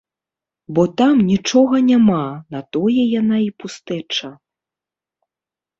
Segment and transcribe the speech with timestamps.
[0.77, 2.23] Бо там нічога няма,
[2.57, 4.27] на тое яна і пустэча.